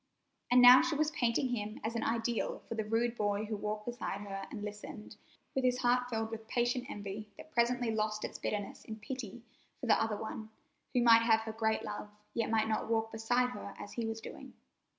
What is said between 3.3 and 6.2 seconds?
who walked beside her and listened, with his heart